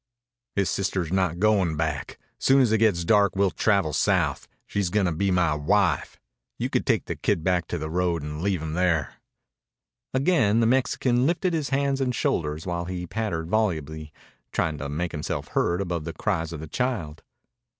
"His 0.55 0.67
sister's 0.67 1.11
not 1.13 1.37
going 1.37 1.77
back. 1.77 2.17
Soon 2.39 2.59
as 2.59 2.71
it 2.71 2.79
gets 2.79 3.05
dark 3.05 3.35
we'll 3.35 3.51
travel 3.51 3.93
south. 3.93 4.47
She's 4.65 4.89
gonna 4.89 5.11
be 5.11 5.29
my 5.29 5.53
wife. 5.53 6.19
You 6.57 6.71
can 6.71 6.81
take 6.81 7.05
the 7.05 7.15
kid 7.15 7.43
back 7.43 7.67
to 7.67 7.77
the 7.77 7.87
road 7.87 8.23
an' 8.23 8.41
leave 8.41 8.63
him 8.63 8.73
there." 8.73 9.17
Again 10.11 10.59
the 10.59 10.65
Mexican 10.65 11.27
lifted 11.27 11.53
hands 11.67 12.01
and 12.01 12.15
shoulders 12.15 12.65
while 12.65 12.85
he 12.85 13.05
pattered 13.05 13.51
volubly, 13.51 14.11
trying 14.51 14.79
to 14.79 14.89
make 14.89 15.11
himself 15.11 15.49
heard 15.49 15.79
above 15.79 16.05
the 16.05 16.13
cries 16.13 16.51
of 16.51 16.61
the 16.61 16.67
child. 16.67 17.21